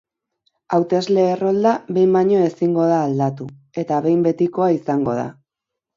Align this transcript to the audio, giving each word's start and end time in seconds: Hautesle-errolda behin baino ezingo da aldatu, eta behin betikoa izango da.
Hautesle-errolda 0.77 1.73
behin 1.97 2.17
baino 2.17 2.39
ezingo 2.47 2.87
da 2.93 2.97
aldatu, 3.11 3.49
eta 3.83 4.01
behin 4.07 4.25
betikoa 4.31 4.71
izango 4.81 5.21
da. 5.21 5.29